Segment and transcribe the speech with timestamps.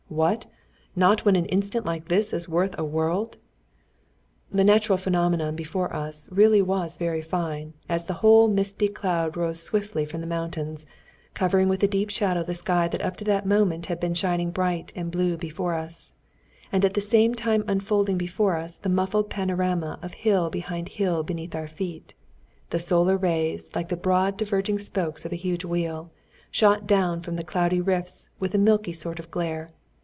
[0.11, 0.45] "What!
[0.93, 3.37] Not look when an instant like this is worth a world?"
[4.51, 9.61] The natural phenomenon before us really was very fine, as the whole misty cloud rose
[9.63, 10.85] swiftly from the mountains,
[11.33, 14.51] covering with a deep shadow the sky that up to that moment had been shining
[14.51, 16.13] bright and blue before us,
[16.73, 21.23] and at the same time unfolding before us the muffled panorama of hill behind hill
[21.23, 22.13] beneath our feet;
[22.71, 26.11] the solar rays, like the broad diverging spokes of a huge wheel,
[26.51, 29.71] shot down from the cloudy rifts with a milky sort of glare.